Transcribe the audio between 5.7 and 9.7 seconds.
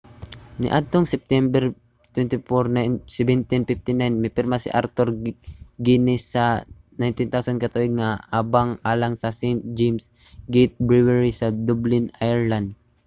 guinness sa 9,000 ka tuig nga abang alang sa st